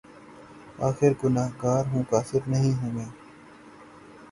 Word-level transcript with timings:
آخر 0.87 1.11
گناہگار 1.21 1.83
ہوں‘ 1.91 2.03
کافر 2.11 2.41
نہیں 2.47 2.73
ہوں 2.79 2.91
میں 2.91 3.09